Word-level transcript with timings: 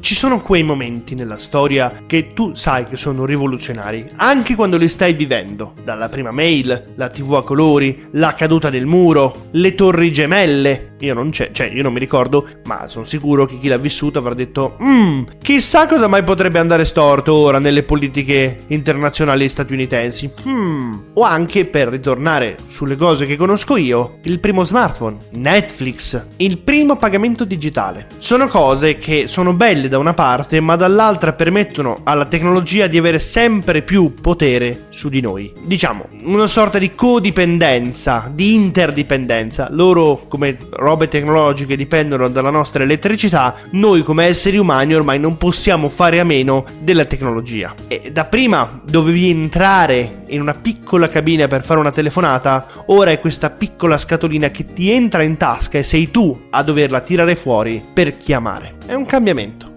Ci 0.00 0.14
sono 0.14 0.40
quei 0.40 0.62
momenti 0.62 1.14
nella 1.14 1.36
storia 1.36 2.04
che 2.06 2.32
tu 2.32 2.54
sai 2.54 2.86
che 2.86 2.96
sono 2.96 3.26
rivoluzionari, 3.26 4.08
anche 4.16 4.54
quando 4.54 4.78
li 4.78 4.88
stai 4.88 5.12
vivendo. 5.12 5.74
Dalla 5.84 6.08
prima 6.08 6.30
mail, 6.30 6.94
la 6.96 7.10
TV 7.10 7.34
a 7.34 7.44
colori, 7.44 8.08
la 8.12 8.34
caduta 8.34 8.70
del 8.70 8.86
muro, 8.86 9.48
le 9.52 9.74
torri 9.74 10.10
gemelle. 10.10 10.89
Io 11.00 11.14
non 11.14 11.30
c'è, 11.30 11.50
cioè 11.52 11.68
io 11.68 11.82
non 11.82 11.92
mi 11.92 11.98
ricordo, 11.98 12.46
ma 12.64 12.88
sono 12.88 13.04
sicuro 13.04 13.46
che 13.46 13.58
chi 13.58 13.68
l'ha 13.68 13.76
vissuto 13.76 14.18
avrà 14.18 14.34
detto 14.34 14.76
Mmm, 14.80 15.24
chissà 15.42 15.86
cosa 15.86 16.08
mai 16.08 16.22
potrebbe 16.22 16.58
andare 16.58 16.84
storto 16.84 17.34
ora 17.34 17.58
nelle 17.58 17.82
politiche 17.82 18.64
internazionali 18.68 19.48
statunitensi. 19.48 20.30
Hmm. 20.46 20.94
O 21.14 21.22
anche, 21.22 21.64
per 21.64 21.88
ritornare 21.88 22.56
sulle 22.66 22.96
cose 22.96 23.26
che 23.26 23.36
conosco 23.36 23.76
io, 23.76 24.18
il 24.24 24.40
primo 24.40 24.64
smartphone, 24.64 25.16
Netflix, 25.32 26.22
il 26.36 26.58
primo 26.58 26.96
pagamento 26.96 27.44
digitale. 27.44 28.06
Sono 28.18 28.46
cose 28.46 28.96
che 28.96 29.26
sono 29.26 29.54
belle 29.54 29.88
da 29.88 29.98
una 29.98 30.14
parte, 30.14 30.60
ma 30.60 30.76
dall'altra 30.76 31.32
permettono 31.32 32.00
alla 32.04 32.26
tecnologia 32.26 32.86
di 32.86 32.98
avere 32.98 33.18
sempre 33.18 33.82
più 33.82 34.14
potere 34.20 34.86
su 34.90 35.08
di 35.08 35.20
noi. 35.20 35.52
Diciamo, 35.62 36.06
una 36.24 36.46
sorta 36.46 36.78
di 36.78 36.94
codipendenza, 36.94 38.30
di 38.32 38.54
interdipendenza. 38.54 39.68
Loro, 39.70 40.26
come 40.28 40.56
robe 40.90 41.06
tecnologiche, 41.06 41.76
dipendono 41.76 42.28
dalla 42.28 42.50
nostra 42.50 42.82
elettricità, 42.82 43.54
noi 43.72 44.02
come 44.02 44.24
esseri 44.24 44.58
umani 44.58 44.92
ormai 44.92 45.20
non 45.20 45.36
possiamo 45.36 45.88
fare 45.88 46.18
a 46.18 46.24
meno 46.24 46.64
della 46.80 47.04
tecnologia. 47.04 47.74
E 47.86 48.10
da 48.12 48.24
prima 48.24 48.80
dovevi 48.84 49.30
entrare 49.30 50.24
in 50.26 50.40
una 50.40 50.54
piccola 50.54 51.08
cabina 51.08 51.46
per 51.46 51.62
fare 51.62 51.78
una 51.78 51.92
telefonata, 51.92 52.66
ora 52.86 53.12
è 53.12 53.20
questa 53.20 53.50
piccola 53.50 53.96
scatolina 53.96 54.50
che 54.50 54.64
ti 54.72 54.90
entra 54.90 55.22
in 55.22 55.36
tasca 55.36 55.78
e 55.78 55.84
sei 55.84 56.10
tu 56.10 56.46
a 56.50 56.62
doverla 56.64 57.00
tirare 57.00 57.36
fuori 57.36 57.80
per 57.92 58.16
chiamare. 58.16 58.74
È 58.84 58.94
un 58.94 59.06
cambiamento. 59.06 59.68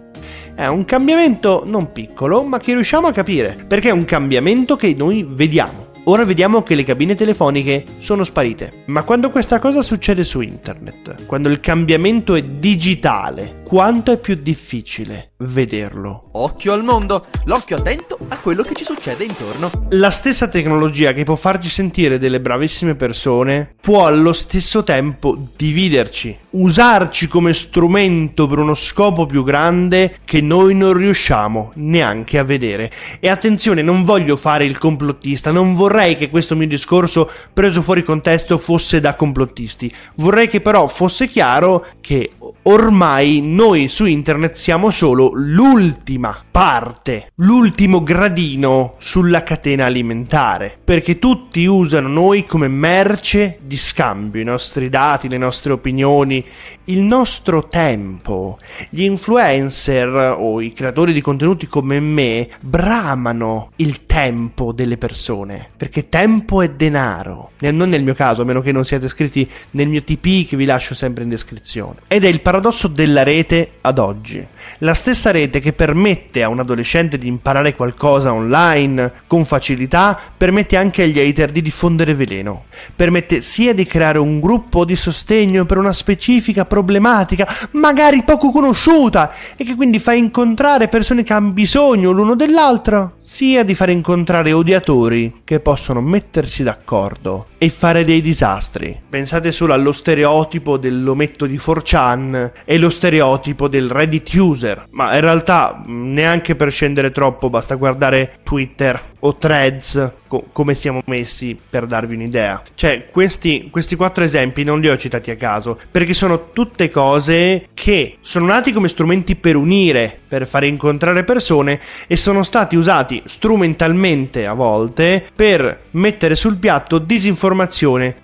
È 0.56 0.66
un 0.66 0.84
cambiamento 0.86 1.62
non 1.66 1.92
piccolo, 1.92 2.42
ma 2.44 2.58
che 2.58 2.74
riusciamo 2.74 3.06
a 3.06 3.12
capire, 3.12 3.56
perché 3.68 3.90
è 3.90 3.92
un 3.94 4.06
cambiamento 4.06 4.76
che 4.76 4.96
noi 4.98 5.26
vediamo. 5.28 5.83
Ora 6.06 6.26
vediamo 6.26 6.64
che 6.64 6.76
le 6.76 6.84
cabine 6.84 7.16
telefoniche 7.16 7.86
sono 7.96 8.26
sparite, 8.26 8.84
ma 8.88 9.04
quando 9.04 9.30
questa 9.30 9.60
cosa 9.60 9.82
succede 9.82 10.26
su 10.26 10.42
internet, 10.42 11.26
quando 11.26 11.48
il 11.48 11.62
cambiamento 11.62 12.36
è 12.36 12.44
digitale, 12.44 13.62
quanto 13.74 14.12
è 14.12 14.20
più 14.20 14.36
difficile 14.36 15.32
vederlo? 15.38 16.30
Occhio 16.34 16.74
al 16.74 16.84
mondo, 16.84 17.24
l'occhio 17.46 17.78
attento 17.78 18.20
a 18.28 18.38
quello 18.38 18.62
che 18.62 18.76
ci 18.76 18.84
succede 18.84 19.24
intorno. 19.24 19.72
La 19.90 20.12
stessa 20.12 20.48
tecnologia 20.48 21.12
che 21.12 21.24
può 21.24 21.36
farci 21.36 21.70
sentire 21.70 22.20
delle 22.20 22.40
bravissime 22.40 22.94
persone 22.94 23.74
può 23.82 24.06
allo 24.06 24.32
stesso 24.32 24.84
tempo 24.84 25.36
dividerci, 25.56 26.38
usarci 26.52 27.28
come 27.28 27.54
strumento 27.54 28.46
per 28.46 28.60
uno 28.60 28.76
scopo 28.76 29.26
più 29.26 29.44
grande 29.44 30.18
che 30.24 30.40
noi 30.40 30.76
non 30.76 30.94
riusciamo 30.94 31.72
neanche 31.76 32.38
a 32.38 32.44
vedere. 32.44 32.92
E 33.20 33.28
attenzione, 33.28 33.82
non 33.82 34.04
voglio 34.04 34.36
fare 34.36 34.66
il 34.66 34.78
complottista, 34.78 35.50
non 35.50 35.74
vorrei 35.74 36.16
che 36.16 36.30
questo 36.30 36.56
mio 36.56 36.68
discorso 36.68 37.28
preso 37.52 37.82
fuori 37.82 38.04
contesto 38.04 38.60
fosse 38.60 39.00
da 39.00 39.16
complottisti. 39.16 39.92
Vorrei 40.18 40.48
che 40.48 40.62
però 40.62 40.88
fosse 40.88 41.28
chiaro 41.28 41.88
che 42.02 42.34
ormai 42.64 43.42
noi 43.64 43.88
su 43.88 44.04
internet 44.04 44.56
siamo 44.56 44.92
solo 44.92 45.32
l'ultima 45.34 46.38
parte, 46.52 47.32
l'ultimo 47.36 48.04
gradino 48.04 48.96
sulla 48.98 49.42
catena 49.44 49.86
alimentare, 49.86 50.78
perché 50.84 51.18
tutti 51.18 51.66
usano 51.66 52.10
noi 52.10 52.46
come 52.46 52.68
merce 52.68 53.60
di 53.62 53.78
scambio, 53.78 54.42
i 54.42 54.44
nostri 54.44 54.90
dati, 54.90 55.30
le 55.30 55.38
nostre 55.38 55.72
opinioni, 55.72 56.44
il 56.86 57.00
nostro 57.00 57.68
tempo. 57.68 58.60
Gli 58.90 59.04
influencer 59.04 60.36
o 60.38 60.60
i 60.60 60.74
creatori 60.74 61.14
di 61.14 61.22
contenuti 61.22 61.66
come 61.66 62.02
me 62.02 62.50
bramano 62.60 63.72
il 63.78 64.06
tempo 64.06 64.74
delle 64.74 64.98
persone, 64.98 65.70
perché 65.78 66.10
tempo 66.10 66.62
è 66.62 66.70
denaro, 66.70 67.52
non 67.60 67.88
nel 67.88 68.04
mio 68.04 68.14
caso, 68.14 68.42
a 68.42 68.46
meno 68.46 68.60
che 68.60 68.74
non 68.74 68.84
siate 68.84 69.06
iscritti 69.06 69.50
nel 69.72 69.88
mio 69.88 70.04
TP 70.04 70.46
che 70.46 70.58
vi 70.58 70.66
lascio 70.66 70.94
sempre 70.94 71.24
in 71.24 71.30
descrizione. 71.30 72.02
Ed 72.10 72.26
è 72.26 72.28
il 72.28 72.42
paradosso 72.42 72.90
della 72.90 73.24
rete 73.24 73.52
ad 73.82 74.00
oggi. 74.00 74.46
La 74.80 74.94
stessa 74.94 75.32
rete 75.32 75.60
che 75.60 75.74
permette 75.74 76.44
a 76.44 76.50
un 76.50 76.60
adolescente 76.60 77.18
di 77.18 77.28
imparare 77.28 77.76
qualcosa 77.76 78.34
online 78.34 79.12
con 79.28 79.46
facilità, 79.46 80.20
permette 80.36 80.78
anche 80.78 81.04
agli 81.04 81.20
hater 81.20 81.52
di 81.52 81.62
diffondere 81.62 82.16
veleno. 82.16 82.66
Permette 82.96 83.42
sia 83.42 83.74
di 83.74 83.86
creare 83.86 84.18
un 84.18 84.40
gruppo 84.40 84.86
di 84.86 84.96
sostegno 84.96 85.66
per 85.66 85.78
una 85.78 85.94
specifica 85.94 86.66
problematica, 86.66 87.48
magari 87.72 88.24
poco 88.24 88.52
conosciuta, 88.52 89.32
e 89.56 89.64
che 89.64 89.76
quindi 89.76 90.00
fa 90.00 90.14
incontrare 90.14 90.88
persone 90.88 91.24
che 91.24 91.34
hanno 91.34 91.52
bisogno 91.52 92.12
l'uno 92.12 92.36
dell'altro, 92.36 93.14
sia 93.20 93.64
di 93.64 93.76
fare 93.76 93.92
incontrare 93.92 94.54
odiatori 94.54 95.42
che 95.44 95.60
possono 95.60 96.02
mettersi 96.02 96.64
d'accordo 96.64 97.48
e 97.64 97.70
fare 97.70 98.04
dei 98.04 98.22
disastri. 98.22 99.00
Pensate 99.08 99.54
solo 99.54 99.72
allo 99.72 99.94
stereotipo 99.94 100.76
dell'ometto 100.76 101.46
di 101.46 101.56
4chan 101.58 102.52
e 102.66 102.78
lo 102.78 102.90
stereotipo 102.90 103.70
del 103.70 103.90
Reddit 103.90 104.34
user, 104.34 104.88
ma 104.90 105.16
in 105.16 105.22
realtà 105.22 105.82
neanche 105.86 106.58
per 106.58 106.70
scendere 106.70 107.12
troppo 107.12 107.50
basta 107.50 107.76
guardare 107.76 108.40
Twitter 108.44 109.00
o 109.20 109.36
Threads 109.38 110.12
co- 110.28 110.48
come 110.52 110.74
siamo 110.74 111.02
messi 111.06 111.58
per 111.70 111.86
darvi 111.86 112.16
un'idea. 112.16 112.62
Cioè, 112.74 113.06
questi, 113.12 113.70
questi 113.72 113.96
quattro 113.96 114.24
esempi 114.24 114.64
non 114.64 114.82
li 114.82 114.90
ho 114.90 114.98
citati 114.98 115.32
a 115.32 115.36
caso, 115.36 115.80
perché 115.90 116.14
sono 116.14 116.50
tutte 116.52 116.90
cose 116.90 117.68
che 117.74 118.18
sono 118.20 118.48
nati 118.48 118.72
come 118.74 118.88
strumenti 118.88 119.36
per 119.36 119.56
unire, 119.56 120.20
per 120.28 120.48
fare 120.48 120.68
incontrare 120.68 121.24
persone 121.24 121.80
e 122.08 122.16
sono 122.18 122.44
stati 122.44 122.76
usati 122.76 123.22
strumentalmente 123.26 124.48
a 124.48 124.54
volte 124.54 125.24
per 125.36 125.84
mettere 125.92 126.36
sul 126.36 126.58
piatto 126.58 126.98
disinformazione, 126.98 127.52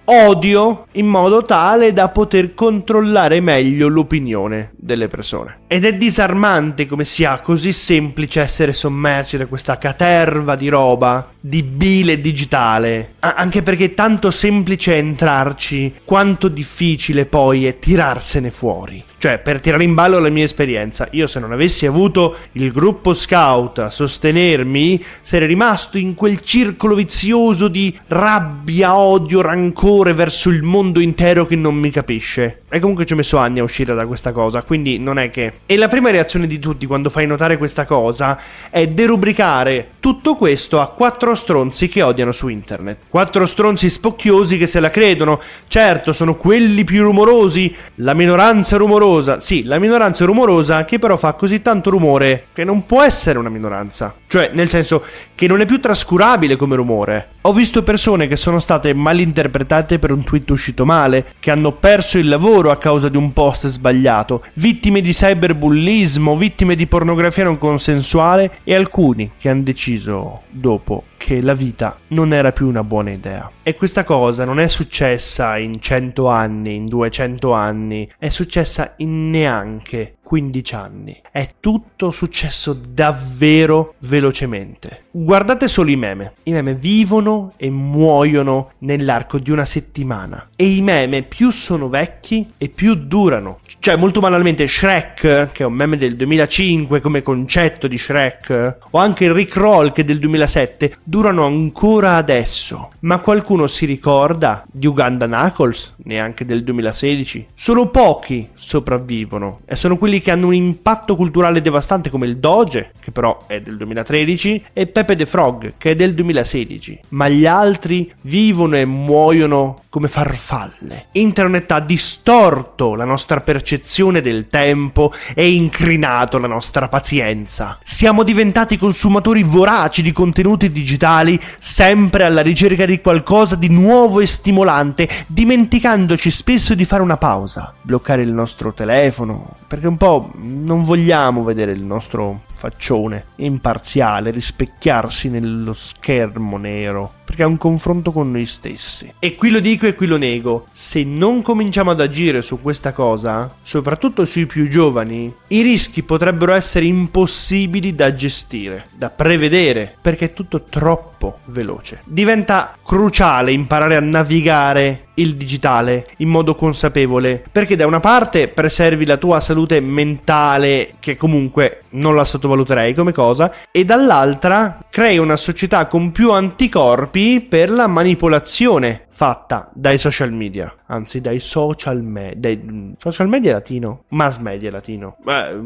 odio, 0.06 0.85
in 0.94 1.07
modo 1.07 1.44
tale 1.44 1.94
da 1.94 2.09
poter 2.09 2.53
controllare 2.53 3.40
meglio 3.41 3.88
l'opinione 3.88 4.72
delle 4.75 5.07
persone. 5.07 5.59
Ed 5.67 5.85
è 5.85 5.94
disarmante 5.95 6.85
come 6.85 7.06
sia 7.06 7.39
così 7.39 7.72
semplice 7.72 8.41
essere 8.41 8.73
sommersi 8.73 9.38
da 9.38 9.45
questa 9.45 9.78
caterva 9.78 10.56
di 10.56 10.68
roba, 10.68 11.29
di 11.39 11.63
bile 11.63 12.19
digitale. 12.19 13.13
A- 13.19 13.35
anche 13.35 13.62
perché 13.62 13.85
è 13.85 13.94
tanto 13.94 14.31
semplice 14.31 14.95
entrarci, 14.95 15.95
quanto 16.03 16.47
difficile 16.47 17.25
poi 17.25 17.66
è 17.66 17.79
tirarsene 17.79 18.51
fuori. 18.51 19.03
Cioè, 19.19 19.40
per 19.40 19.59
tirare 19.59 19.84
in 19.84 19.94
ballo 19.94 20.18
la 20.18 20.30
mia 20.30 20.46
esperienza, 20.46 21.09
io 21.12 21.28
se 21.28 21.41
non 21.41 21.52
avessi 21.52 21.85
avuto 21.85 22.38
il 22.53 22.72
gruppo 22.72 23.13
scout 23.13 23.80
a 23.80 23.90
sostenermi, 23.90 25.03
sarei 25.22 25.46
rimasto 25.46 25.97
in 25.97 26.13
quel 26.16 26.40
circolo 26.40 26.96
vizioso 26.96 27.68
di 27.68 27.94
rabbia, 28.07 28.96
odio, 28.96 29.41
rancore 29.41 30.13
verso 30.13 30.50
il 30.50 30.63
mondo 30.63 31.02
intero 31.02 31.46
che 31.46 31.57
non 31.57 31.75
mi 31.75 31.90
capisce. 31.90 32.62
E 32.69 32.80
comunque 32.80 33.06
ci 33.06 33.12
ho 33.12 33.18
messo 33.18 33.35
anni 33.35 33.59
a 33.59 33.63
uscire 33.63 33.94
da 33.94 34.06
questa 34.06 34.31
cosa, 34.31 34.62
quindi 34.62 34.97
non 35.00 35.19
è 35.19 35.30
che... 35.31 35.51
E 35.66 35.75
la 35.75 35.90
prima 35.90 36.12
reazione 36.12 36.47
di 36.47 36.57
tutti 36.57 36.86
quando 36.86 37.09
fai 37.09 37.28
notare 37.28 37.57
questa 37.57 37.83
cosa 37.83 38.39
è 38.69 38.88
derubricare 38.88 39.89
tutto 40.00 40.36
questo 40.36 40.80
a 40.80 40.88
quattro 40.88 41.36
stronzi 41.36 41.89
che 41.89 42.01
odiano 42.01 42.31
su 42.31 42.48
internet. 42.48 43.00
Quattro 43.10 43.45
stronzi 43.45 43.89
spocchiosi 43.89 44.57
che 44.57 44.68
se 44.68 44.80
la 44.80 44.89
credono. 44.89 45.42
Certo, 45.68 46.13
sono 46.13 46.36
quelli 46.36 46.86
più 46.86 47.04
rumorosi, 47.04 47.75
la 47.95 48.13
minoranza 48.13 48.77
rumorosa 48.77 49.07
sì, 49.39 49.63
la 49.63 49.79
minoranza 49.79 50.25
rumorosa 50.25 50.85
che 50.85 51.00
però 51.00 51.17
fa 51.17 51.33
così 51.33 51.61
tanto 51.61 51.89
rumore 51.89 52.47
che 52.53 52.63
non 52.63 52.85
può 52.85 53.01
essere 53.01 53.39
una 53.39 53.50
minoranza. 53.50 54.13
Cioè, 54.27 54.51
nel 54.53 54.69
senso 54.69 55.03
che 55.35 55.47
non 55.47 55.61
è 55.61 55.65
più 55.65 55.79
trascurabile 55.79 56.56
come 56.56 56.75
rumore. 56.75 57.29
Ho 57.41 57.53
visto 57.53 57.81
persone 57.81 58.27
che 58.27 58.35
sono 58.35 58.59
state 58.59 58.94
malinterpretate 58.94 59.97
per 59.97 60.11
un 60.11 60.23
tweet 60.23 60.50
uscito 60.51 60.85
male, 60.85 61.33
che 61.39 61.51
hanno 61.51 61.71
perso 61.71 62.17
il 62.17 62.27
lavoro 62.27 62.69
a 62.69 62.77
causa 62.77 63.09
di 63.09 63.17
un 63.17 63.33
post 63.33 63.67
sbagliato, 63.67 64.44
vittime 64.53 65.01
di 65.01 65.12
cyberbullismo, 65.12 66.38
vittime 66.38 66.75
di 66.75 66.85
pornografia 66.85 67.45
non 67.45 67.57
consensuale 67.57 68.59
e 68.63 68.75
alcuni 68.75 69.31
che 69.39 69.50
hanno 69.50 69.63
deciso 69.63 70.41
dopo 70.50 71.03
che 71.19 71.42
la 71.42 71.54
vita 71.54 72.00
non 72.07 72.33
era 72.33 72.54
più 72.54 72.68
una 72.68 72.83
buona 72.83 73.12
idea. 73.12 73.51
E 73.62 73.75
questa 73.75 74.06
cosa 74.06 74.45
non 74.45 74.57
è 74.60 74.69
successa 74.69 75.57
in 75.57 75.81
100 75.81 76.27
anni, 76.27 76.75
in 76.75 76.88
200 76.88 77.51
anni, 77.51 78.10
è 78.18 78.30
successa 78.30 78.94
in 78.98 79.30
neanche 79.30 80.16
15 80.29 80.75
anni. 80.75 81.19
È 81.31 81.47
tutto 81.59 82.11
successo 82.11 82.73
davvero 82.73 83.95
velocemente. 84.01 85.05
Guardate 85.09 85.67
solo 85.67 85.89
i 85.89 85.95
meme. 85.95 86.33
I 86.43 86.51
meme 86.51 86.75
vivono 86.75 87.51
e 87.57 87.71
muoiono 87.71 88.73
nell'arco 88.79 89.39
di 89.39 89.49
una 89.49 89.65
settimana. 89.65 90.49
E 90.55 90.67
i 90.67 90.83
meme 90.83 91.23
più 91.23 91.49
sono 91.49 91.89
vecchi 91.89 92.47
e 92.59 92.69
più 92.69 92.93
durano. 92.93 93.57
Cioè, 93.79 93.95
molto 93.95 94.19
banalmente, 94.19 94.67
Shrek, 94.67 95.49
che 95.51 95.63
è 95.63 95.65
un 95.65 95.73
meme 95.73 95.97
del 95.97 96.15
2005 96.15 97.01
come 97.01 97.23
concetto 97.23 97.87
di 97.87 97.97
Shrek, 97.97 98.77
o 98.91 98.99
anche 98.99 99.33
Rick 99.33 99.55
Roll 99.55 99.91
che 99.91 100.01
è 100.01 100.03
del 100.05 100.19
2007, 100.19 100.97
durano 101.03 101.43
ancora 101.45 102.17
adesso. 102.17 102.91
Ma 102.99 103.19
qualcuno 103.19 103.65
si 103.65 103.87
ricorda 103.87 104.63
di 104.71 104.85
Uganda 104.85 105.25
Knuckles? 105.25 105.95
Neanche 106.03 106.45
del 106.45 106.63
2016. 106.63 107.47
Solo 107.55 107.87
pochi 107.87 108.49
sopravvivono. 108.53 109.61
E 109.65 109.75
sono 109.75 109.97
quelli 109.97 110.19
che 110.21 110.31
hanno 110.31 110.48
un 110.48 110.54
impatto 110.54 111.16
culturale 111.16 111.62
devastante 111.62 112.10
come 112.10 112.27
il 112.27 112.38
Doge, 112.38 112.92
che 113.00 113.12
però 113.12 113.44
è 113.48 113.60
del 113.60 113.77
2013, 113.77 114.63
e 114.74 114.88
Pepe 114.88 115.16
the 115.16 115.25
Frog, 115.25 115.74
che 115.77 115.92
è 115.92 115.95
del 115.95 116.13
2016. 116.13 117.00
Ma 117.10 117.27
gli 117.27 117.45
altri 117.45 118.12
vivono 118.24 118.75
e 118.75 118.86
muoiono 118.86 119.81
come 119.89 120.07
farfalle. 120.07 121.07
Internet 121.13 121.71
ha 121.71 121.80
distorto 121.80 122.94
la 122.94 123.06
nostra 123.06 123.42
percezione 123.42 124.21
del 124.21 124.48
tempo 124.48 125.12
e 125.33 125.51
incrinato 125.51 126.38
la 126.38 126.48
nostra 126.48 126.88
pazienza. 126.88 127.80
Siamo 127.83 128.24
diventati 128.24 128.77
consumatori 128.77 129.42
voraci 129.42 130.01
di 130.01 130.12
contenuti 130.12 130.72
digitali, 130.72 131.39
sempre 131.57 132.24
alla 132.24 132.42
ricerca 132.42 132.86
di 132.86 133.01
qualcosa 133.01 133.56
di 133.56 133.69
nuovo 133.69 134.19
e 134.19 134.27
stimolante, 134.27 135.10
dimenticandoci 135.27 136.30
spesso 136.30 136.75
di 136.75 136.86
fare 136.86 137.01
una 137.01 137.18
pausa, 137.18 137.74
bloccare 137.81 138.22
il 138.22 138.31
nostro 138.31 138.74
telefono, 138.74 139.57
perché 139.68 139.88
un 139.88 139.98
po' 139.98 140.08
non 140.35 140.83
vogliamo 140.83 141.44
vedere 141.44 141.71
il 141.71 141.83
nostro 141.83 142.41
faccione 142.53 143.27
imparziale 143.38 144.31
rispecchiarsi 144.31 145.29
nello 145.29 145.73
schermo 145.73 146.57
nero 146.57 147.13
perché 147.29 147.44
è 147.44 147.45
un 147.45 147.57
confronto 147.57 148.11
con 148.11 148.31
noi 148.31 148.47
stessi. 148.47 149.13
E 149.19 149.35
qui 149.35 149.51
lo 149.51 149.59
dico 149.59 149.85
e 149.85 149.94
qui 149.94 150.07
lo 150.07 150.17
nego, 150.17 150.65
se 150.71 151.03
non 151.03 151.44
cominciamo 151.44 151.91
ad 151.91 152.01
agire 152.01 152.41
su 152.41 152.59
questa 152.59 152.91
cosa, 152.91 153.53
soprattutto 153.61 154.25
sui 154.25 154.47
più 154.47 154.67
giovani, 154.67 155.31
i 155.50 155.61
rischi 155.61 156.01
potrebbero 156.01 156.53
essere 156.53 156.85
impossibili 156.85 157.94
da 157.94 158.15
gestire, 158.15 158.88
da 158.95 159.12
prevedere, 159.12 159.95
perché 160.01 160.25
è 160.25 160.33
tutto 160.33 160.63
troppo 160.63 161.08
veloce. 161.45 162.01
Diventa 162.06 162.75
cruciale 162.83 163.51
imparare 163.51 163.95
a 163.95 164.01
navigare 164.01 165.07
il 165.16 165.36
digitale 165.36 166.07
in 166.18 166.30
modo 166.30 166.56
consapevole, 166.56 167.44
perché 167.51 167.75
da 167.75 167.86
una 167.86 168.00
parte 168.00 168.48
preservi 168.48 169.06
la 169.06 169.18
tua 169.18 169.39
salute 169.39 169.80
mentale, 169.81 170.94
che 171.00 171.18
comunque 171.18 171.81
non 171.89 172.16
la 172.16 172.24
sottovaluterei 172.24 172.94
come 172.94 173.12
cosa, 173.12 173.54
e 173.71 173.83
dall'altra 173.83 174.80
crei 174.89 175.18
una 175.18 175.36
società 175.36 175.88
con 175.88 176.12
più 176.12 176.31
anticorpi 176.31 177.42
per 177.42 177.69
la 177.69 177.88
manipolazione 177.88 179.07
fatta 179.10 179.69
dai 179.74 179.98
social 179.98 180.31
media, 180.31 180.74
anzi 180.88 181.19
dai 181.19 181.39
social 181.39 182.01
media, 182.01 182.57
social 182.98 183.27
media 183.27 183.51
latino, 183.51 184.06
mass 184.10 184.38
media 184.38 184.72
latino, 184.72 185.18
beh, 185.22 185.57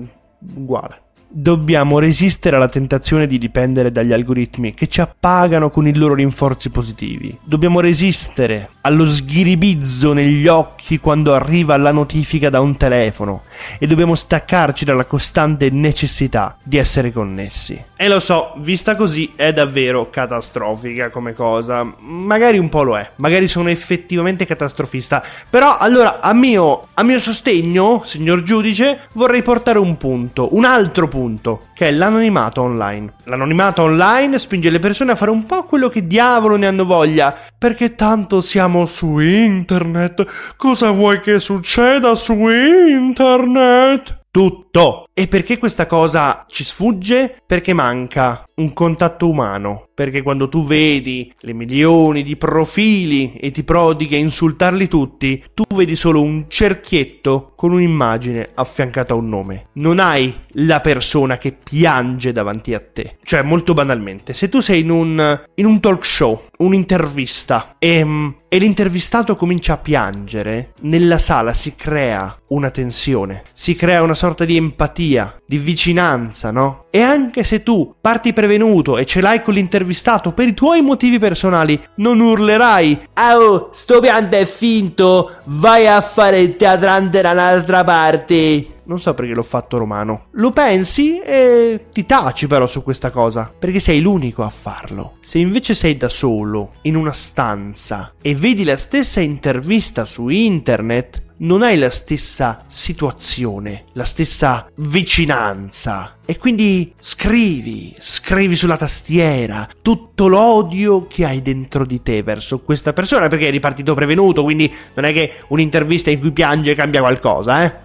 uguale. 0.55 1.01
Dobbiamo 1.35 1.97
resistere 1.97 2.57
alla 2.57 2.69
tentazione 2.69 3.25
di 3.25 3.39
dipendere 3.39 3.91
dagli 3.91 4.13
algoritmi 4.13 4.75
che 4.75 4.87
ci 4.87 5.01
appagano 5.01 5.71
con 5.71 5.87
i 5.87 5.95
loro 5.95 6.13
rinforzi 6.13 6.69
positivi. 6.69 7.35
Dobbiamo 7.43 7.79
resistere 7.79 8.69
allo 8.81 9.09
sghiribizzo 9.09 10.13
negli 10.13 10.45
occhi 10.45 10.99
quando 10.99 11.33
arriva 11.33 11.75
la 11.75 11.91
notifica 11.91 12.51
da 12.51 12.59
un 12.59 12.77
telefono 12.77 13.41
e 13.79 13.87
dobbiamo 13.87 14.13
staccarci 14.13 14.85
dalla 14.85 15.05
costante 15.05 15.71
necessità 15.71 16.55
di 16.61 16.77
essere 16.77 17.11
connessi. 17.11 17.83
E 17.95 18.07
lo 18.07 18.19
so, 18.19 18.53
vista 18.57 18.95
così 18.95 19.31
è 19.35 19.51
davvero 19.53 20.11
catastrofica 20.11 21.09
come 21.09 21.33
cosa. 21.33 21.83
Magari 21.97 22.59
un 22.59 22.69
po' 22.69 22.83
lo 22.83 22.95
è, 22.95 23.09
magari 23.15 23.47
sono 23.47 23.69
effettivamente 23.69 24.45
catastrofista. 24.45 25.23
Però 25.49 25.77
allora 25.77 26.19
a 26.19 26.33
mio, 26.33 26.89
a 26.93 27.01
mio 27.01 27.19
sostegno, 27.19 28.03
signor 28.05 28.43
giudice, 28.43 28.99
vorrei 29.13 29.41
portare 29.41 29.79
un 29.79 29.97
punto, 29.97 30.55
un 30.55 30.65
altro 30.65 31.07
punto 31.07 31.21
punto, 31.23 31.67
che 31.73 31.87
è 31.87 31.91
l'anonimato 31.91 32.61
online. 32.61 33.13
L'anonimato 33.23 33.83
online 33.83 34.37
spinge 34.37 34.69
le 34.69 34.79
persone 34.79 35.13
a 35.13 35.15
fare 35.15 35.31
un 35.31 35.45
po' 35.45 35.63
quello 35.63 35.87
che 35.87 36.05
diavolo 36.05 36.57
ne 36.57 36.67
hanno 36.67 36.85
voglia, 36.85 37.33
perché 37.57 37.95
tanto 37.95 38.41
siamo 38.41 38.85
su 38.85 39.19
internet. 39.19 40.53
Cosa 40.57 40.91
vuoi 40.91 41.21
che 41.21 41.39
succeda 41.39 42.13
su 42.15 42.49
internet? 42.49 44.19
Tutto. 44.29 45.05
E 45.13 45.27
perché 45.27 45.57
questa 45.59 45.85
cosa 45.85 46.43
ci 46.49 46.63
sfugge? 46.63 47.37
Perché 47.45 47.71
manca 47.71 48.43
un 48.55 48.73
contatto 48.73 49.29
umano. 49.29 49.87
Perché 49.93 50.23
quando 50.23 50.49
tu 50.49 50.65
vedi 50.65 51.31
le 51.41 51.53
milioni 51.53 52.23
di 52.23 52.35
profili 52.35 53.33
e 53.35 53.51
ti 53.51 53.63
prodighi 53.63 54.15
a 54.15 54.19
insultarli 54.19 54.87
tutti, 54.87 55.43
tu 55.53 55.63
vedi 55.75 55.95
solo 55.95 56.21
un 56.21 56.45
cerchietto 56.47 57.53
con 57.55 57.71
un'immagine 57.71 58.49
affiancata 58.55 59.13
a 59.13 59.17
un 59.17 59.29
nome. 59.29 59.67
Non 59.73 59.99
hai 59.99 60.33
la 60.53 60.81
persona 60.81 61.37
che 61.37 61.51
piange 61.51 62.31
davanti 62.31 62.73
a 62.73 62.79
te. 62.81 63.17
Cioè, 63.23 63.43
molto 63.43 63.73
banalmente, 63.73 64.33
se 64.33 64.49
tu 64.49 64.61
sei 64.61 64.81
in 64.81 64.89
un, 64.89 65.43
in 65.55 65.65
un 65.65 65.79
talk 65.79 66.03
show, 66.03 66.41
un'intervista, 66.57 67.75
e, 67.77 68.33
e 68.47 68.57
l'intervistato 68.57 69.35
comincia 69.35 69.73
a 69.73 69.77
piangere, 69.77 70.73
nella 70.81 71.19
sala 71.19 71.53
si 71.53 71.75
crea 71.75 72.35
una 72.47 72.71
tensione, 72.71 73.43
si 73.53 73.75
crea 73.75 74.01
una 74.01 74.13
sorta 74.13 74.43
di 74.43 74.57
empatia, 74.57 75.39
di 75.45 75.57
vicinanza, 75.57 76.51
no? 76.51 76.85
E 76.89 77.01
anche 77.01 77.43
se 77.43 77.63
tu 77.63 77.95
parti 77.99 78.33
prevenuto 78.43 78.97
e 78.97 79.05
ce 79.05 79.21
l'hai 79.21 79.41
con 79.41 79.53
l'intervistato 79.53 80.33
per 80.33 80.49
i 80.49 80.53
tuoi 80.53 80.81
motivi 80.81 81.17
personali, 81.17 81.81
non 81.95 82.19
urlerai 82.19 83.07
Oh, 83.15 83.69
sto 83.71 84.01
pianto 84.01 84.35
è 84.35 84.45
finto, 84.45 85.31
vai 85.45 85.87
a 85.87 86.01
fare 86.01 86.41
il 86.41 86.57
teatrante 86.57 87.21
da 87.21 87.31
un'altra 87.31 87.85
parte. 87.85 88.67
Non 88.85 88.99
so 88.99 89.13
perché 89.13 89.33
l'ho 89.33 89.43
fatto 89.43 89.77
romano. 89.77 90.25
Lo 90.31 90.51
pensi 90.51 91.17
e 91.19 91.85
ti 91.89 92.05
taci 92.05 92.47
però 92.47 92.67
su 92.67 92.83
questa 92.83 93.11
cosa, 93.11 93.49
perché 93.57 93.79
sei 93.79 94.01
l'unico 94.01 94.43
a 94.43 94.49
farlo. 94.49 95.13
Se 95.21 95.37
invece 95.37 95.73
sei 95.73 95.95
da 95.95 96.09
solo, 96.09 96.71
in 96.81 96.97
una 96.97 97.13
stanza, 97.13 98.13
e 98.21 98.35
vedi 98.35 98.65
la 98.65 98.75
stessa 98.75 99.21
intervista 99.21 100.03
su 100.03 100.27
internet, 100.27 101.22
non 101.43 101.61
hai 101.61 101.77
la 101.77 101.89
stessa 101.89 102.63
situazione, 102.67 103.85
la 103.93 104.05
stessa 104.05 104.67
vicinanza. 104.75 106.17
E 106.25 106.37
quindi 106.37 106.93
scrivi, 106.99 107.93
scrivi 107.99 108.55
sulla 108.55 108.77
tastiera 108.77 109.67
tutto 109.81 110.27
l'odio 110.27 111.05
che 111.07 111.25
hai 111.25 111.41
dentro 111.41 111.85
di 111.85 112.01
te 112.01 112.23
verso 112.23 112.61
questa 112.61 112.93
persona, 112.93 113.27
perché 113.27 113.47
eri 113.47 113.59
partito 113.59 113.93
prevenuto, 113.93 114.43
quindi 114.43 114.73
non 114.93 115.05
è 115.05 115.13
che 115.13 115.41
un'intervista 115.47 116.09
in 116.09 116.19
cui 116.19 116.31
piange 116.31 116.75
cambia 116.75 117.01
qualcosa, 117.01 117.63
eh? 117.65 117.82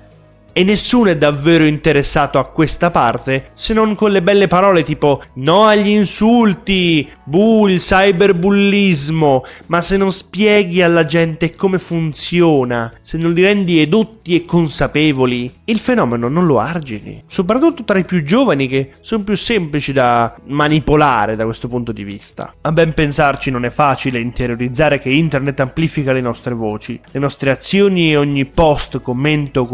E 0.59 0.65
nessuno 0.65 1.09
è 1.09 1.17
davvero 1.17 1.65
interessato 1.65 2.41
a 2.41 2.47
questa 2.47 2.91
parte 2.91 3.51
se 3.55 3.73
non 3.73 3.95
con 3.95 4.11
le 4.11 4.23
belle 4.23 4.49
parole 4.49 4.83
tipo 4.83 5.23
no 5.35 5.67
agli 5.67 5.91
insulti, 5.91 7.09
bu 7.23 7.69
il 7.69 7.79
cyberbullismo, 7.79 9.45
ma 9.67 9.81
se 9.83 9.97
non 9.97 10.11
spieghi 10.11 10.83
alla 10.83 11.05
gente 11.05 11.55
come 11.55 11.79
funziona, 11.79 12.93
se 13.03 13.19
non 13.19 13.35
li 13.35 13.43
rendi 13.43 13.79
edotti 13.79 14.35
e 14.35 14.45
consapevoli, 14.45 15.49
il 15.67 15.79
fenomeno 15.79 16.27
non 16.27 16.45
lo 16.45 16.59
argini, 16.59 17.23
soprattutto 17.29 17.85
tra 17.85 17.99
i 17.99 18.05
più 18.05 18.25
giovani 18.25 18.67
che 18.67 18.95
sono 18.99 19.23
più 19.23 19.37
semplici 19.37 19.93
da 19.93 20.35
manipolare 20.47 21.37
da 21.37 21.45
questo 21.45 21.69
punto 21.69 21.93
di 21.93 22.03
vista. 22.03 22.53
A 22.63 22.73
ben 22.73 22.95
pensarci 22.95 23.53
non 23.53 23.65
è 23.65 23.71
facile 23.71 24.19
interiorizzare 24.19 24.99
che 24.99 25.11
internet 25.11 25.61
amplifica 25.61 26.11
le 26.13 26.21
nostre 26.21 26.55
voci, 26.55 26.99
le 27.13 27.21
nostre 27.21 27.53
azioni 27.53 28.11
e 28.11 28.17
ogni 28.17 28.45
post, 28.45 29.01
commento 29.03 29.61
o 29.61 29.67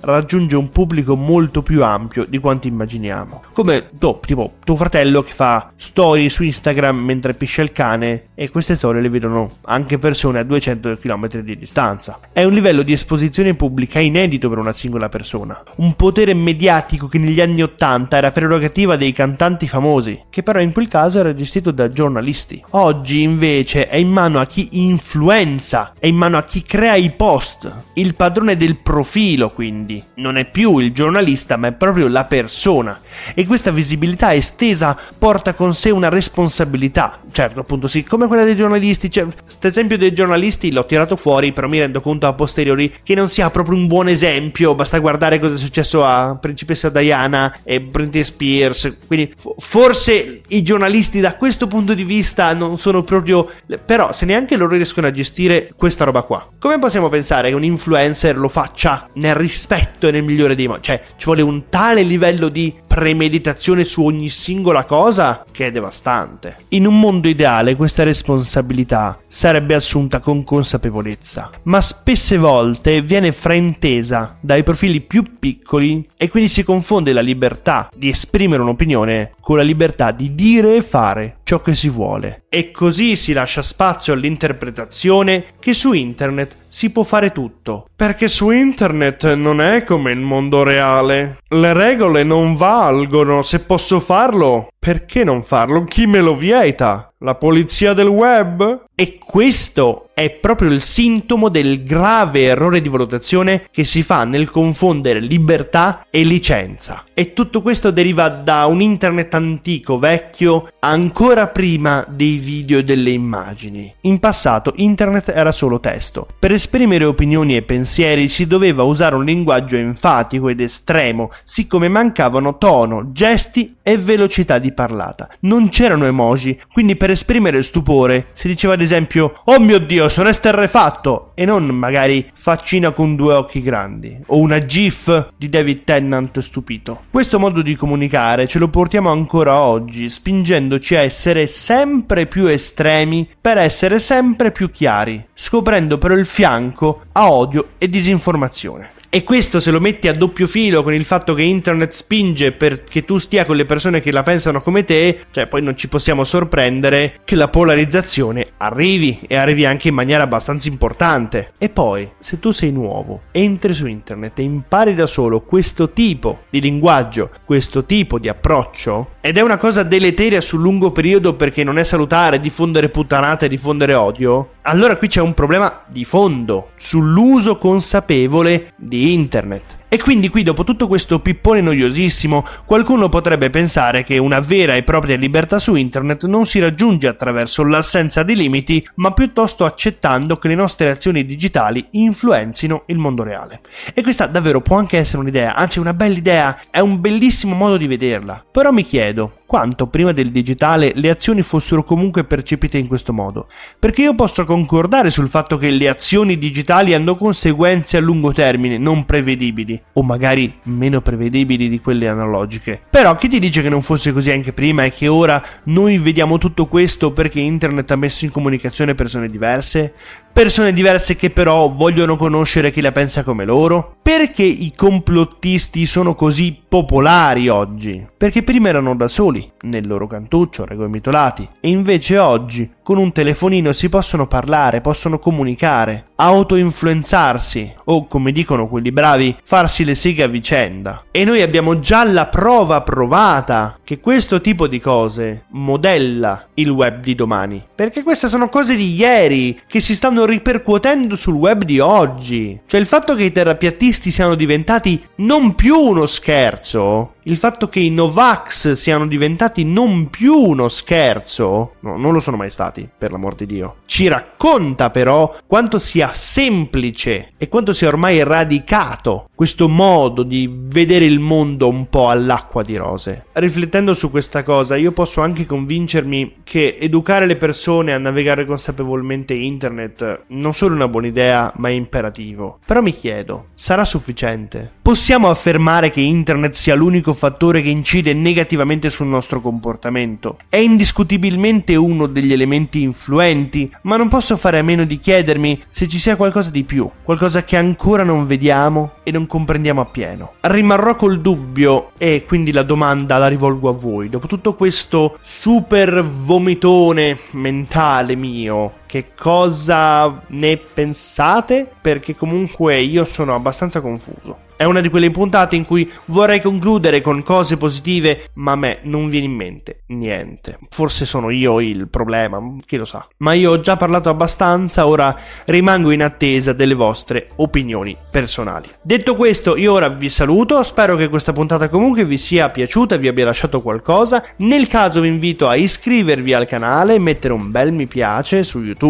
raggiunge 0.00 0.56
un 0.56 0.68
pubblico 0.68 1.16
molto 1.16 1.62
più 1.62 1.84
ampio 1.84 2.24
di 2.28 2.38
quanto 2.38 2.66
immaginiamo. 2.66 3.42
Come 3.52 3.90
tu, 3.98 4.18
tipo 4.24 4.54
tuo 4.64 4.76
fratello 4.76 5.22
che 5.22 5.32
fa 5.32 5.72
storie 5.76 6.28
su 6.28 6.42
Instagram 6.42 6.96
mentre 6.96 7.34
piscia 7.34 7.62
il 7.62 7.72
cane 7.72 8.28
e 8.34 8.50
queste 8.50 8.74
storie 8.74 9.00
le 9.00 9.08
vedono 9.08 9.50
anche 9.62 9.98
persone 9.98 10.38
a 10.38 10.42
200 10.42 10.96
km 11.00 11.40
di 11.40 11.58
distanza. 11.58 12.18
È 12.32 12.44
un 12.44 12.52
livello 12.52 12.82
di 12.82 12.92
esposizione 12.92 13.54
pubblica 13.54 13.98
inedito 13.98 14.48
per 14.48 14.58
una 14.58 14.72
singola 14.72 15.08
persona, 15.08 15.62
un 15.76 15.94
potere 15.94 16.34
mediatico 16.34 17.08
che 17.08 17.18
negli 17.18 17.40
anni 17.40 17.62
80 17.62 18.16
era 18.16 18.32
prerogativa 18.32 18.96
dei 18.96 19.12
cantanti 19.12 19.68
famosi, 19.68 20.24
che 20.30 20.42
però 20.42 20.60
in 20.60 20.72
quel 20.72 20.88
caso 20.88 21.18
era 21.18 21.34
gestito 21.34 21.70
da 21.70 21.90
giornalisti. 21.90 22.62
Oggi 22.70 23.22
invece 23.22 23.88
è 23.88 23.96
in 23.96 24.10
mano 24.10 24.40
a 24.40 24.46
chi 24.46 24.68
influenza, 24.72 25.92
è 25.98 26.06
in 26.06 26.16
mano 26.16 26.36
a 26.36 26.44
chi 26.44 26.62
crea 26.62 26.94
i 26.94 27.10
post, 27.10 27.72
il 27.94 28.14
padrone 28.14 28.56
del 28.56 28.76
profilo, 28.76 29.50
quindi. 29.54 30.02
Non 30.16 30.36
è 30.36 30.44
più 30.44 30.78
il 30.78 30.92
giornalista, 30.92 31.56
ma 31.56 31.68
è 31.68 31.72
proprio 31.72 32.08
la 32.08 32.24
persona. 32.24 33.00
E 33.34 33.46
questa 33.46 33.70
visibilità 33.70 34.34
estesa 34.34 34.98
porta 35.16 35.54
con 35.54 35.74
sé 35.74 35.90
una 35.90 36.08
responsabilità. 36.08 37.20
Certo, 37.30 37.60
appunto, 37.60 37.86
sì, 37.86 38.04
come 38.04 38.26
quella 38.26 38.44
dei 38.44 38.56
giornalisti. 38.56 39.10
Cioè, 39.10 39.26
esempio 39.60 39.96
dei 39.96 40.12
giornalisti 40.12 40.72
l'ho 40.72 40.84
tirato 40.84 41.16
fuori, 41.16 41.52
però 41.52 41.68
mi 41.68 41.78
rendo 41.78 42.00
conto 42.00 42.26
a 42.26 42.32
posteriori 42.32 42.92
che 43.02 43.14
non 43.14 43.28
sia 43.28 43.48
proprio 43.50 43.78
un 43.78 43.86
buon 43.86 44.08
esempio. 44.08 44.74
Basta 44.74 44.98
guardare 44.98 45.38
cosa 45.38 45.54
è 45.54 45.58
successo 45.58 46.04
a 46.04 46.36
Principessa 46.36 46.90
Diana 46.90 47.58
e 47.62 47.80
Britney 47.80 48.24
Spears. 48.24 48.96
Quindi, 49.06 49.32
forse 49.56 50.40
i 50.48 50.62
giornalisti 50.62 51.20
da 51.20 51.36
questo 51.36 51.66
punto 51.66 51.94
di 51.94 52.04
vista 52.04 52.52
non 52.52 52.76
sono 52.76 53.02
proprio. 53.04 53.48
Però, 53.84 54.12
se 54.12 54.26
neanche 54.26 54.56
loro 54.56 54.74
riescono 54.74 55.06
a 55.06 55.12
gestire 55.12 55.70
questa 55.76 56.04
roba 56.04 56.22
qua, 56.22 56.48
come 56.58 56.78
possiamo 56.78 57.08
pensare 57.08 57.50
che 57.50 57.54
un 57.54 57.64
influencer 57.64 58.36
lo 58.36 58.48
faccia 58.48 59.08
nel 59.14 59.34
rispetto 59.44 60.08
e 60.08 60.10
nel 60.10 60.24
migliore 60.24 60.54
dei 60.54 60.66
modi? 60.66 60.82
Cioè, 60.82 61.02
ci 61.16 61.26
vuole 61.26 61.42
un 61.42 61.64
tale 61.68 62.02
livello 62.02 62.48
di 62.48 62.74
premeditazione 62.86 63.84
su 63.84 64.02
ogni 64.04 64.30
singola 64.30 64.84
cosa 64.84 65.44
che 65.50 65.66
è 65.66 65.70
devastante. 65.70 66.56
In 66.68 66.86
un 66.86 66.98
mondo 66.98 67.28
ideale 67.28 67.76
questa 67.76 68.04
responsabilità 68.04 69.18
sarebbe 69.26 69.74
assunta 69.74 70.20
con 70.20 70.44
consapevolezza, 70.44 71.50
ma 71.64 71.80
spesse 71.80 72.38
volte 72.38 73.02
viene 73.02 73.32
fraintesa 73.32 74.38
dai 74.40 74.62
profili 74.62 75.00
più 75.00 75.38
piccoli 75.38 76.08
e 76.16 76.30
quindi 76.30 76.48
si 76.48 76.62
confonde 76.62 77.12
la 77.12 77.20
libertà 77.20 77.90
di 77.94 78.08
esprimere 78.08 78.62
un'opinione 78.62 79.32
con 79.40 79.56
la 79.56 79.62
libertà 79.62 80.10
di 80.10 80.34
dire 80.34 80.76
e 80.76 80.82
fare 80.82 81.36
ciò 81.44 81.60
che 81.60 81.74
si 81.74 81.88
vuole. 81.88 82.44
E 82.48 82.70
così 82.72 83.14
si 83.14 83.32
lascia 83.32 83.62
spazio 83.62 84.12
all'interpretazione 84.12 85.44
che 85.60 85.74
su 85.74 85.92
internet 85.92 86.56
si 86.66 86.90
può 86.90 87.04
fare 87.04 87.30
tutto. 87.30 87.86
Perché 87.94 88.26
su 88.26 88.50
internet 88.50 89.34
non 89.34 89.60
è 89.60 89.84
come 89.84 90.10
il 90.10 90.20
mondo 90.20 90.64
reale. 90.64 91.38
Le 91.48 91.72
regole 91.72 92.24
non 92.24 92.56
valgono. 92.56 93.42
Se 93.42 93.60
posso 93.60 94.00
farlo, 94.00 94.68
perché 94.84 95.24
non 95.24 95.42
farlo? 95.42 95.84
Chi 95.84 96.06
me 96.06 96.20
lo 96.20 96.36
vieta? 96.36 97.10
La 97.20 97.36
polizia 97.36 97.94
del 97.94 98.08
web? 98.08 98.84
E 98.94 99.18
questo 99.18 100.10
è 100.12 100.30
proprio 100.30 100.70
il 100.70 100.82
sintomo 100.82 101.48
del 101.48 101.82
grave 101.82 102.44
errore 102.44 102.82
di 102.82 102.90
valutazione 102.90 103.64
che 103.70 103.84
si 103.84 104.02
fa 104.02 104.24
nel 104.24 104.50
confondere 104.50 105.20
libertà 105.20 106.06
e 106.10 106.22
licenza. 106.22 107.02
E 107.14 107.32
tutto 107.32 107.62
questo 107.62 107.90
deriva 107.90 108.28
da 108.28 108.66
un 108.66 108.82
internet 108.82 109.32
antico, 109.34 109.98
vecchio, 109.98 110.68
ancora 110.80 111.48
prima 111.48 112.04
dei 112.06 112.36
video 112.36 112.78
e 112.78 112.84
delle 112.84 113.10
immagini. 113.10 113.92
In 114.02 114.20
passato 114.20 114.74
internet 114.76 115.32
era 115.34 115.50
solo 115.50 115.80
testo. 115.80 116.28
Per 116.38 116.52
esprimere 116.52 117.06
opinioni 117.06 117.56
e 117.56 117.62
pensieri 117.62 118.28
si 118.28 118.46
doveva 118.46 118.82
usare 118.82 119.16
un 119.16 119.24
linguaggio 119.24 119.76
enfatico 119.76 120.50
ed 120.50 120.60
estremo, 120.60 121.30
siccome 121.42 121.88
mancavano 121.88 122.58
tono, 122.58 123.10
gesti 123.12 123.76
e 123.82 123.96
velocità 123.96 124.58
di 124.58 124.72
parlata. 124.74 125.28
Non 125.40 125.70
c'erano 125.70 126.04
emoji, 126.04 126.60
quindi 126.72 126.96
per 126.96 127.10
esprimere 127.10 127.62
stupore 127.62 128.26
si 128.34 128.48
diceva 128.48 128.74
ad 128.74 128.80
esempio 128.80 129.40
Oh 129.44 129.58
mio 129.58 129.78
dio, 129.78 130.08
sono 130.08 130.28
esterrefatto! 130.28 131.30
E 131.34 131.44
non 131.44 131.66
magari 131.66 132.30
faccina 132.32 132.90
con 132.90 133.16
due 133.16 133.34
occhi 133.34 133.62
grandi 133.62 134.16
o 134.26 134.38
una 134.38 134.64
gif 134.64 135.30
di 135.36 135.48
David 135.48 135.84
Tennant 135.84 136.38
stupito. 136.40 137.04
Questo 137.10 137.38
modo 137.38 137.62
di 137.62 137.74
comunicare 137.74 138.46
ce 138.46 138.58
lo 138.58 138.68
portiamo 138.68 139.10
ancora 139.10 139.60
oggi, 139.60 140.08
spingendoci 140.08 140.94
a 140.96 141.00
essere 141.00 141.46
sempre 141.46 142.26
più 142.26 142.46
estremi 142.46 143.28
per 143.40 143.58
essere 143.58 143.98
sempre 143.98 144.50
più 144.50 144.70
chiari, 144.70 145.24
scoprendo 145.32 145.98
però 145.98 146.14
il 146.14 146.26
fianco 146.26 147.02
a 147.12 147.30
odio 147.30 147.68
e 147.78 147.88
disinformazione. 147.88 148.93
E 149.14 149.22
questo 149.22 149.60
se 149.60 149.70
lo 149.70 149.78
metti 149.78 150.08
a 150.08 150.12
doppio 150.12 150.48
filo 150.48 150.82
con 150.82 150.92
il 150.92 151.04
fatto 151.04 151.34
che 151.34 151.42
internet 151.42 151.92
spinge 151.92 152.50
perché 152.50 153.04
tu 153.04 153.18
stia 153.18 153.44
con 153.44 153.54
le 153.54 153.64
persone 153.64 154.00
che 154.00 154.10
la 154.10 154.24
pensano 154.24 154.60
come 154.60 154.82
te, 154.82 155.20
cioè 155.30 155.46
poi 155.46 155.62
non 155.62 155.76
ci 155.76 155.86
possiamo 155.86 156.24
sorprendere 156.24 157.20
che 157.22 157.36
la 157.36 157.46
polarizzazione 157.46 158.54
arrivi 158.56 159.20
e 159.28 159.36
arrivi 159.36 159.66
anche 159.66 159.86
in 159.86 159.94
maniera 159.94 160.24
abbastanza 160.24 160.68
importante. 160.68 161.52
E 161.58 161.68
poi, 161.68 162.10
se 162.18 162.40
tu 162.40 162.50
sei 162.50 162.72
nuovo, 162.72 163.20
entri 163.30 163.72
su 163.72 163.86
internet 163.86 164.40
e 164.40 164.42
impari 164.42 164.94
da 164.94 165.06
solo 165.06 165.42
questo 165.42 165.92
tipo 165.92 166.46
di 166.50 166.60
linguaggio, 166.60 167.30
questo 167.44 167.84
tipo 167.84 168.18
di 168.18 168.28
approccio, 168.28 169.10
ed 169.20 169.38
è 169.38 169.42
una 169.42 169.58
cosa 169.58 169.84
deleteria 169.84 170.40
sul 170.40 170.60
lungo 170.60 170.90
periodo 170.90 171.34
perché 171.34 171.62
non 171.62 171.78
è 171.78 171.84
salutare 171.84 172.40
diffondere 172.40 172.88
puttanate 172.88 173.46
diffondere 173.46 173.94
odio, 173.94 174.54
allora 174.62 174.96
qui 174.96 175.06
c'è 175.06 175.20
un 175.20 175.34
problema 175.34 175.82
di 175.86 176.04
fondo 176.04 176.70
sull'uso 176.76 177.58
consapevole 177.58 178.72
di 178.76 179.03
internet. 179.12 179.82
E 179.94 179.98
quindi 179.98 180.28
qui 180.28 180.42
dopo 180.42 180.64
tutto 180.64 180.88
questo 180.88 181.20
pippone 181.20 181.60
noiosissimo, 181.60 182.44
qualcuno 182.64 183.08
potrebbe 183.08 183.48
pensare 183.48 184.02
che 184.02 184.18
una 184.18 184.40
vera 184.40 184.74
e 184.74 184.82
propria 184.82 185.16
libertà 185.16 185.60
su 185.60 185.76
internet 185.76 186.24
non 186.24 186.46
si 186.46 186.58
raggiunge 186.58 187.06
attraverso 187.06 187.62
l'assenza 187.62 188.24
di 188.24 188.34
limiti, 188.34 188.84
ma 188.96 189.12
piuttosto 189.12 189.64
accettando 189.64 190.36
che 190.36 190.48
le 190.48 190.56
nostre 190.56 190.90
azioni 190.90 191.24
digitali 191.24 191.86
influenzino 191.92 192.82
il 192.86 192.98
mondo 192.98 193.22
reale. 193.22 193.60
E 193.94 194.02
questa 194.02 194.26
davvero 194.26 194.60
può 194.60 194.78
anche 194.78 194.98
essere 194.98 195.18
un'idea, 195.18 195.54
anzi 195.54 195.78
una 195.78 195.94
bella 195.94 196.16
idea, 196.16 196.60
è 196.70 196.80
un 196.80 197.00
bellissimo 197.00 197.54
modo 197.54 197.76
di 197.76 197.86
vederla. 197.86 198.44
Però 198.50 198.72
mi 198.72 198.82
chiedo, 198.82 199.42
quanto 199.54 199.86
prima 199.86 200.10
del 200.10 200.32
digitale 200.32 200.90
le 200.96 201.10
azioni 201.10 201.40
fossero 201.40 201.84
comunque 201.84 202.24
percepite 202.24 202.76
in 202.76 202.88
questo 202.88 203.12
modo. 203.12 203.46
Perché 203.78 204.02
io 204.02 204.12
posso 204.16 204.44
concordare 204.44 205.10
sul 205.10 205.28
fatto 205.28 205.58
che 205.58 205.70
le 205.70 205.88
azioni 205.88 206.38
digitali 206.38 206.92
hanno 206.92 207.14
conseguenze 207.14 207.96
a 207.96 208.00
lungo 208.00 208.32
termine 208.32 208.78
non 208.78 209.04
prevedibili, 209.04 209.80
o 209.92 210.02
magari 210.02 210.52
meno 210.64 211.00
prevedibili 211.02 211.68
di 211.68 211.78
quelle 211.78 212.08
analogiche. 212.08 212.80
Però 212.90 213.14
chi 213.14 213.28
ti 213.28 213.38
dice 213.38 213.62
che 213.62 213.68
non 213.68 213.80
fosse 213.80 214.12
così 214.12 214.32
anche 214.32 214.52
prima 214.52 214.82
e 214.82 214.90
che 214.90 215.06
ora 215.06 215.40
noi 215.66 215.98
vediamo 215.98 216.36
tutto 216.36 216.66
questo 216.66 217.12
perché 217.12 217.38
internet 217.38 217.88
ha 217.92 217.96
messo 217.96 218.24
in 218.24 218.32
comunicazione 218.32 218.96
persone 218.96 219.30
diverse? 219.30 219.94
Persone 220.32 220.72
diverse 220.72 221.14
che 221.14 221.30
però 221.30 221.68
vogliono 221.68 222.16
conoscere 222.16 222.72
chi 222.72 222.80
la 222.80 222.90
pensa 222.90 223.22
come 223.22 223.44
loro? 223.44 223.98
Perché 224.02 224.42
i 224.42 224.72
complottisti 224.74 225.86
sono 225.86 226.16
così 226.16 226.60
popolari 226.68 227.48
oggi? 227.48 228.04
Perché 228.16 228.42
prima 228.42 228.68
erano 228.68 228.96
da 228.96 229.06
soli, 229.06 229.43
nel 229.62 229.86
loro 229.86 230.06
cantuccio, 230.06 230.64
regomitolati, 230.64 231.48
e 231.60 231.68
invece 231.68 232.18
oggi, 232.18 232.70
con 232.82 232.98
un 232.98 233.12
telefonino, 233.12 233.72
si 233.72 233.88
possono 233.88 234.26
parlare, 234.26 234.80
possono 234.80 235.18
comunicare, 235.18 236.06
auto-influenzarsi, 236.16 237.74
o 237.84 238.06
come 238.06 238.32
dicono 238.32 238.68
quelli 238.68 238.92
bravi, 238.92 239.36
farsi 239.42 239.84
le 239.84 239.94
seghe 239.94 240.22
a 240.22 240.28
vicenda. 240.28 241.04
E 241.10 241.24
noi 241.24 241.42
abbiamo 241.42 241.78
già 241.80 242.04
la 242.04 242.26
prova 242.26 242.82
provata 242.82 243.78
che 243.84 244.00
questo 244.00 244.40
tipo 244.40 244.66
di 244.66 244.80
cose 244.80 245.44
modella 245.50 246.48
il 246.54 246.70
web 246.70 247.00
di 247.00 247.14
domani. 247.14 247.64
Perché 247.74 248.02
queste 248.02 248.28
sono 248.28 248.48
cose 248.48 248.76
di 248.76 248.94
ieri 248.94 249.60
che 249.66 249.80
si 249.80 249.94
stanno 249.94 250.24
ripercuotendo 250.24 251.14
sul 251.14 251.34
web 251.34 251.64
di 251.64 251.78
oggi. 251.78 252.58
Cioè 252.66 252.80
il 252.80 252.86
fatto 252.86 253.14
che 253.14 253.24
i 253.24 253.32
terapiattisti 253.32 254.10
siano 254.10 254.34
diventati 254.34 255.02
non 255.16 255.54
più 255.54 255.76
uno 255.76 256.06
scherzo, 256.06 257.14
il 257.24 257.36
fatto 257.36 257.68
che 257.68 257.80
i 257.80 257.90
Novax 257.90 258.72
siano 258.72 259.06
diventati 259.06 259.64
non 259.64 260.10
più 260.10 260.34
uno 260.34 260.68
scherzo, 260.68 261.74
no, 261.80 261.96
non 261.96 262.12
lo 262.12 262.20
sono 262.20 262.36
mai 262.36 262.50
stati, 262.50 262.88
per 262.96 263.12
l'amor 263.12 263.34
di 263.34 263.46
Dio, 263.46 263.76
ci 263.86 264.08
racconta 264.08 264.90
però 264.90 265.34
quanto 265.46 265.78
sia 265.78 266.10
semplice 266.12 267.32
e 267.38 267.48
quanto 267.48 267.72
sia 267.72 267.88
ormai 267.88 268.22
radicato 268.22 269.28
questo 269.34 269.68
modo 269.68 270.22
di 270.22 270.48
vedere 270.48 271.04
il 271.04 271.18
mondo 271.18 271.68
un 271.68 271.88
po' 271.88 272.08
all'acqua 272.08 272.62
di 272.62 272.76
rose. 272.76 273.26
Riflettendo 273.32 273.92
su 273.92 274.10
questa 274.10 274.42
cosa, 274.42 274.76
io 274.76 274.92
posso 274.92 275.20
anche 275.22 275.44
convincermi 275.44 276.36
che 276.44 276.76
educare 276.78 277.26
le 277.26 277.36
persone 277.36 277.92
a 277.92 277.98
navigare 277.98 278.46
consapevolmente 278.46 279.34
internet 279.34 280.24
non 280.28 280.54
solo 280.54 280.72
è 280.72 280.76
una 280.76 280.88
buona 280.88 281.08
idea, 281.08 281.52
ma 281.56 281.68
è 281.68 281.72
imperativo. 281.72 282.60
Però 282.64 282.80
mi 282.80 282.92
chiedo, 282.92 283.46
sarà 283.54 283.84
sufficiente? 283.84 284.70
Possiamo 284.80 285.28
affermare 285.28 285.90
che 285.90 286.00
internet 286.00 286.54
sia 286.54 286.74
l'unico 286.74 287.12
fattore 287.12 287.60
che 287.60 287.70
incide 287.70 288.12
negativamente 288.12 288.88
sul 288.88 289.08
nostro 289.08 289.40
comportamento. 289.40 290.38
È 290.48 290.56
indiscutibilmente 290.56 291.74
uno 291.74 292.06
degli 292.06 292.32
elementi 292.32 292.82
influenti, 292.82 293.70
ma 293.82 293.96
non 293.96 294.08
posso 294.08 294.36
fare 294.36 294.58
a 294.58 294.62
meno 294.62 294.84
di 294.84 294.98
chiedermi 294.98 295.62
se 295.68 295.88
ci 295.88 295.98
sia 295.98 296.16
qualcosa 296.16 296.50
di 296.50 296.62
più, 296.62 296.88
qualcosa 297.02 297.42
che 297.44 297.56
ancora 297.56 298.04
non 298.04 298.26
vediamo 298.26 298.92
e 299.02 299.10
non 299.10 299.23
comprendiamo 299.26 299.80
appieno. 299.80 300.34
Rimarrò 300.40 300.96
col 300.96 301.20
dubbio 301.20 301.92
e 301.98 302.24
quindi 302.26 302.52
la 302.52 302.62
domanda 302.62 303.18
la 303.18 303.28
rivolgo 303.28 303.68
a 303.68 303.72
voi. 303.72 304.08
Dopo 304.08 304.26
tutto 304.26 304.54
questo 304.54 305.18
super 305.20 306.04
vomitone 306.04 307.18
mentale 307.32 308.14
mio, 308.14 308.72
che 308.94 309.06
cosa 309.18 310.22
ne 310.28 310.56
pensate, 310.56 311.68
perché 311.80 312.14
comunque 312.14 312.80
io 312.80 313.04
sono 313.04 313.34
abbastanza 313.34 313.80
confuso. 313.80 314.42
È 314.56 314.62
una 314.62 314.80
di 314.80 314.88
quelle 314.88 315.10
puntate 315.10 315.56
in 315.56 315.66
cui 315.66 315.90
vorrei 316.06 316.40
concludere 316.40 317.00
con 317.00 317.24
cose 317.24 317.56
positive, 317.56 318.30
ma 318.34 318.52
a 318.52 318.56
me 318.56 318.78
non 318.82 319.08
viene 319.08 319.26
in 319.26 319.32
mente 319.32 319.80
niente. 319.88 320.58
Forse 320.70 321.04
sono 321.06 321.30
io 321.30 321.58
il 321.58 321.88
problema, 321.88 322.40
chi 322.64 322.76
lo 322.76 322.84
sa. 322.84 323.04
Ma 323.16 323.32
io 323.32 323.50
ho 323.50 323.60
già 323.60 323.76
parlato 323.76 324.10
abbastanza, 324.10 324.86
ora 324.86 325.16
rimango 325.46 325.90
in 325.90 326.04
attesa 326.04 326.52
delle 326.52 326.74
vostre 326.74 327.30
opinioni 327.36 327.96
personali. 328.08 328.68
Detto 328.80 329.16
questo, 329.16 329.56
io 329.56 329.72
ora 329.72 329.88
vi 329.88 330.08
saluto, 330.08 330.62
spero 330.62 330.94
che 330.94 331.08
questa 331.08 331.32
puntata 331.32 331.68
comunque 331.68 332.04
vi 332.04 332.16
sia 332.16 332.48
piaciuta, 332.48 332.96
vi 332.96 333.08
abbia 333.08 333.24
lasciato 333.24 333.60
qualcosa. 333.60 334.24
Nel 334.38 334.68
caso 334.68 335.00
vi 335.00 335.08
invito 335.08 335.48
a 335.48 335.56
iscrivervi 335.56 336.32
al 336.32 336.46
canale, 336.46 337.00
mettere 337.00 337.34
un 337.34 337.50
bel 337.50 337.72
mi 337.72 337.88
piace 337.88 338.44
su 338.44 338.62
YouTube 338.62 338.83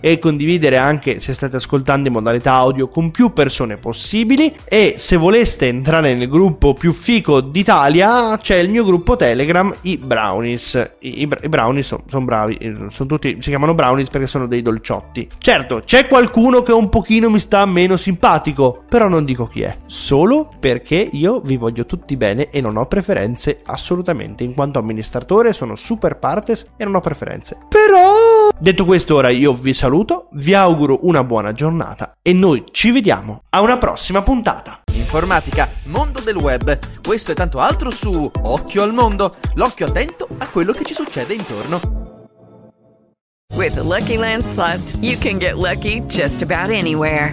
e 0.00 0.18
condividere 0.18 0.76
anche 0.76 1.20
se 1.20 1.32
state 1.32 1.56
ascoltando 1.56 2.08
in 2.08 2.14
modalità 2.14 2.52
audio 2.52 2.88
con 2.88 3.10
più 3.10 3.32
persone 3.32 3.76
possibili 3.76 4.54
e 4.64 4.94
se 4.98 5.16
voleste 5.16 5.68
entrare 5.68 6.14
nel 6.14 6.28
gruppo 6.28 6.74
più 6.74 6.92
fico 6.92 7.40
d'Italia, 7.40 8.36
c'è 8.38 8.56
il 8.56 8.70
mio 8.70 8.84
gruppo 8.84 9.16
Telegram, 9.16 9.74
i 9.82 9.96
Brownies. 9.96 10.96
I, 11.00 11.22
i, 11.22 11.28
i 11.42 11.48
Brownies 11.48 11.86
sono 11.86 12.02
son 12.08 12.24
bravi, 12.24 12.56
eh, 12.56 12.74
sono 12.88 13.08
tutti, 13.08 13.38
si 13.40 13.50
chiamano 13.50 13.74
Brownies 13.74 14.08
perché 14.08 14.26
sono 14.26 14.46
dei 14.46 14.62
dolciotti. 14.62 15.28
Certo, 15.38 15.82
c'è 15.84 16.06
qualcuno 16.08 16.62
che 16.62 16.72
un 16.72 16.88
pochino 16.88 17.30
mi 17.30 17.38
sta 17.38 17.64
meno 17.66 17.96
simpatico, 17.96 18.82
però 18.88 19.08
non 19.08 19.24
dico 19.24 19.46
chi 19.46 19.62
è. 19.62 19.78
Solo 19.86 20.48
perché 20.58 21.08
io 21.12 21.40
vi 21.40 21.56
voglio 21.56 21.86
tutti 21.86 22.16
bene 22.16 22.50
e 22.50 22.60
non 22.60 22.76
ho 22.76 22.86
preferenze 22.86 23.60
assolutamente, 23.64 24.44
in 24.44 24.54
quanto 24.54 24.78
amministratore 24.78 25.52
sono 25.52 25.76
super 25.76 26.16
partes 26.16 26.66
e 26.76 26.84
non 26.84 26.96
ho 26.96 27.00
preferenze. 27.00 27.58
Però... 27.68 28.17
Detto 28.60 28.84
questo, 28.84 29.14
ora 29.14 29.28
io 29.28 29.54
vi 29.54 29.72
saluto, 29.72 30.28
vi 30.32 30.52
auguro 30.52 30.98
una 31.02 31.22
buona 31.22 31.52
giornata 31.52 32.16
e 32.20 32.32
noi 32.32 32.64
ci 32.72 32.90
vediamo 32.90 33.42
a 33.50 33.60
una 33.60 33.78
prossima 33.78 34.20
puntata. 34.22 34.80
Informatica, 34.94 35.68
mondo 35.86 36.20
del 36.20 36.36
web, 36.36 36.76
questo 37.00 37.30
e 37.30 37.34
tanto 37.36 37.60
altro 37.60 37.90
su 37.90 38.28
Occhio 38.42 38.82
al 38.82 38.92
mondo, 38.92 39.32
l'occhio 39.54 39.86
attento 39.86 40.26
a 40.38 40.48
quello 40.48 40.72
che 40.72 40.84
ci 40.84 40.92
succede 40.92 41.34
intorno. 41.34 41.80
With 43.54 43.74
the 43.74 43.82
Lucky 43.82 44.16
Land 44.16 44.42
slots, 44.42 44.96
you 45.00 45.16
can 45.16 45.38
get 45.38 45.56
lucky 45.56 46.02
just 46.08 46.42
about 46.42 46.70
anywhere. 46.70 47.32